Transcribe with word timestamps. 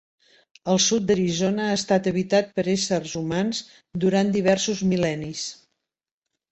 El 0.71 0.79
sud 0.85 1.03
d'Arizona 1.11 1.67
ha 1.67 1.75
estat 1.81 2.09
habitat 2.13 2.51
per 2.57 2.67
éssers 2.75 3.15
humans 3.23 3.63
durant 4.07 4.35
diversos 4.39 4.85
mil·lennis. 4.95 5.49